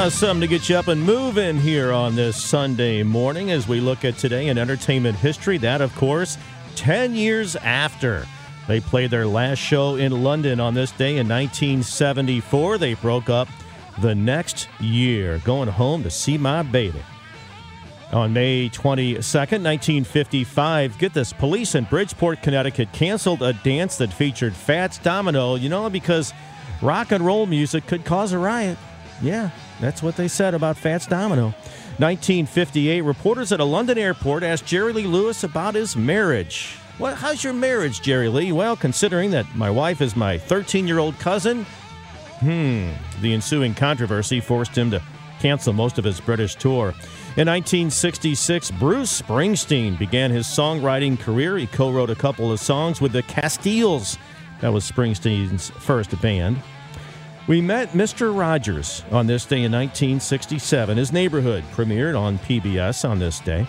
Uh, 0.00 0.08
something 0.08 0.40
to 0.40 0.46
get 0.46 0.68
you 0.68 0.76
up 0.76 0.88
and 0.88 1.02
moving 1.02 1.58
here 1.58 1.92
on 1.92 2.16
this 2.16 2.42
Sunday 2.42 3.02
morning 3.02 3.50
as 3.50 3.68
we 3.68 3.80
look 3.80 4.02
at 4.04 4.16
today 4.16 4.46
in 4.46 4.56
entertainment 4.56 5.18
history. 5.18 5.58
That, 5.58 5.82
of 5.82 5.94
course, 5.94 6.38
Ten 6.74 7.14
Years 7.14 7.54
After 7.56 8.26
they 8.66 8.80
played 8.80 9.10
their 9.10 9.26
last 9.26 9.58
show 9.58 9.96
in 9.96 10.22
London 10.22 10.60
on 10.60 10.74
this 10.74 10.92
day 10.92 11.18
in 11.18 11.28
1974, 11.28 12.78
they 12.78 12.94
broke 12.94 13.28
up 13.28 13.48
the 14.00 14.14
next 14.14 14.68
year, 14.78 15.38
going 15.44 15.68
home 15.68 16.02
to 16.04 16.10
see 16.10 16.38
my 16.38 16.62
baby. 16.62 17.02
On 18.12 18.32
May 18.32 18.68
22nd, 18.68 19.62
1955, 19.62 20.98
get 20.98 21.14
this 21.14 21.32
police 21.32 21.76
in 21.76 21.84
Bridgeport, 21.84 22.42
Connecticut 22.42 22.92
canceled 22.92 23.40
a 23.40 23.52
dance 23.52 23.98
that 23.98 24.12
featured 24.12 24.52
Fats 24.52 24.98
Domino, 24.98 25.54
you 25.54 25.68
know, 25.68 25.88
because 25.88 26.32
rock 26.82 27.12
and 27.12 27.24
roll 27.24 27.46
music 27.46 27.86
could 27.86 28.04
cause 28.04 28.32
a 28.32 28.38
riot. 28.38 28.76
Yeah, 29.22 29.50
that's 29.80 30.02
what 30.02 30.16
they 30.16 30.26
said 30.26 30.54
about 30.54 30.76
Fats 30.76 31.06
Domino. 31.06 31.54
1958, 31.98 33.02
reporters 33.02 33.52
at 33.52 33.60
a 33.60 33.64
London 33.64 33.96
airport 33.96 34.42
asked 34.42 34.66
Jerry 34.66 34.92
Lee 34.92 35.06
Lewis 35.06 35.44
about 35.44 35.76
his 35.76 35.94
marriage. 35.94 36.78
Well, 36.98 37.14
how's 37.14 37.44
your 37.44 37.52
marriage, 37.52 38.02
Jerry 38.02 38.28
Lee? 38.28 38.50
Well, 38.50 38.74
considering 38.74 39.30
that 39.30 39.54
my 39.54 39.70
wife 39.70 40.00
is 40.00 40.16
my 40.16 40.36
13 40.36 40.88
year 40.88 40.98
old 40.98 41.16
cousin, 41.20 41.64
hmm, 42.40 42.90
the 43.20 43.34
ensuing 43.34 43.74
controversy 43.74 44.40
forced 44.40 44.76
him 44.76 44.90
to 44.90 45.00
cancel 45.40 45.72
most 45.72 45.98
of 45.98 46.04
his 46.04 46.20
British 46.20 46.54
tour. 46.54 46.88
In 47.36 47.48
1966, 47.48 48.70
Bruce 48.72 49.22
Springsteen 49.22 49.98
began 49.98 50.30
his 50.30 50.46
songwriting 50.46 51.18
career. 51.18 51.56
He 51.56 51.66
co 51.66 51.90
wrote 51.90 52.10
a 52.10 52.14
couple 52.14 52.52
of 52.52 52.60
songs 52.60 53.00
with 53.00 53.12
the 53.12 53.22
Castiles. 53.22 54.18
That 54.60 54.72
was 54.72 54.88
Springsteen's 54.88 55.70
first 55.70 56.20
band. 56.20 56.62
We 57.48 57.60
met 57.60 57.90
Mr. 57.90 58.36
Rogers 58.38 59.02
on 59.10 59.26
this 59.26 59.44
day 59.44 59.64
in 59.64 59.72
1967. 59.72 60.96
His 60.96 61.12
neighborhood 61.12 61.64
premiered 61.72 62.16
on 62.16 62.38
PBS 62.38 63.08
on 63.08 63.18
this 63.18 63.40
day. 63.40 63.66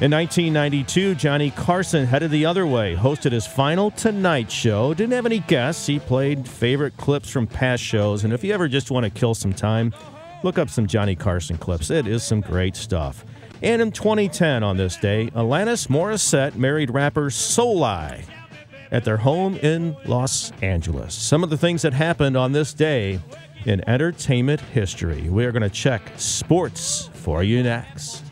In 0.00 0.10
1992, 0.10 1.14
Johnny 1.14 1.50
Carson 1.52 2.06
headed 2.06 2.32
the 2.32 2.44
other 2.44 2.66
way, 2.66 2.96
hosted 2.96 3.30
his 3.30 3.46
final 3.46 3.92
Tonight 3.92 4.50
Show. 4.50 4.94
Didn't 4.94 5.12
have 5.12 5.26
any 5.26 5.38
guests. 5.38 5.86
He 5.86 6.00
played 6.00 6.48
favorite 6.48 6.96
clips 6.96 7.30
from 7.30 7.46
past 7.46 7.82
shows. 7.82 8.24
And 8.24 8.32
if 8.32 8.42
you 8.42 8.52
ever 8.52 8.66
just 8.66 8.90
want 8.90 9.04
to 9.04 9.10
kill 9.10 9.34
some 9.34 9.52
time, 9.52 9.94
look 10.42 10.58
up 10.58 10.70
some 10.70 10.86
Johnny 10.86 11.14
Carson 11.14 11.56
clips. 11.56 11.90
It 11.90 12.06
is 12.06 12.22
some 12.22 12.40
great 12.40 12.76
stuff. 12.76 13.24
And 13.62 13.80
in 13.80 13.92
2010, 13.92 14.62
on 14.62 14.76
this 14.76 14.96
day, 14.96 15.30
Alanis 15.34 15.86
Morissette 15.86 16.56
married 16.56 16.90
rapper 16.90 17.30
Souleye 17.30 18.24
at 18.90 19.04
their 19.04 19.16
home 19.16 19.56
in 19.56 19.96
Los 20.04 20.52
Angeles. 20.62 21.14
Some 21.14 21.42
of 21.44 21.50
the 21.50 21.56
things 21.56 21.82
that 21.82 21.94
happened 21.94 22.36
on 22.36 22.52
this 22.52 22.74
day 22.74 23.20
in 23.64 23.88
entertainment 23.88 24.60
history. 24.60 25.28
We 25.28 25.44
are 25.44 25.52
going 25.52 25.62
to 25.62 25.70
check 25.70 26.02
sports 26.16 27.08
for 27.14 27.42
you 27.42 27.62
next. 27.62 28.31